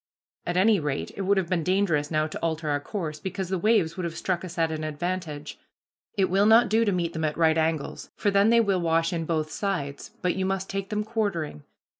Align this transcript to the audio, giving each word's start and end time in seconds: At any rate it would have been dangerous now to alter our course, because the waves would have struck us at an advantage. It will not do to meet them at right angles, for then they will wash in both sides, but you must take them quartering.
At 0.47 0.57
any 0.57 0.79
rate 0.79 1.11
it 1.15 1.21
would 1.21 1.37
have 1.37 1.47
been 1.49 1.63
dangerous 1.63 2.09
now 2.09 2.25
to 2.25 2.39
alter 2.39 2.69
our 2.69 2.79
course, 2.79 3.19
because 3.19 3.49
the 3.49 3.59
waves 3.59 3.95
would 3.97 4.03
have 4.03 4.17
struck 4.17 4.43
us 4.43 4.57
at 4.57 4.71
an 4.71 4.83
advantage. 4.83 5.59
It 6.17 6.27
will 6.27 6.47
not 6.47 6.69
do 6.69 6.83
to 6.83 6.91
meet 6.91 7.13
them 7.13 7.23
at 7.23 7.37
right 7.37 7.55
angles, 7.55 8.09
for 8.15 8.31
then 8.31 8.49
they 8.49 8.61
will 8.61 8.81
wash 8.81 9.13
in 9.13 9.25
both 9.25 9.51
sides, 9.51 10.09
but 10.23 10.35
you 10.35 10.43
must 10.43 10.71
take 10.71 10.89
them 10.89 11.03
quartering. 11.03 11.65